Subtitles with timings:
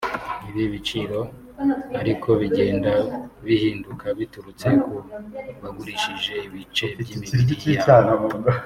[0.49, 1.19] Ibi biciro
[2.01, 2.91] ariko bigenda
[3.45, 4.93] bihinduka biturutse ku
[5.61, 8.17] bagurishije ibice by’imibiri yabo